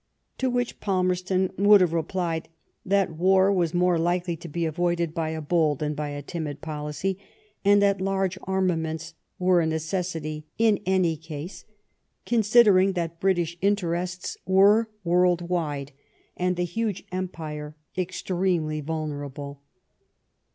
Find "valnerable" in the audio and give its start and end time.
18.81-19.61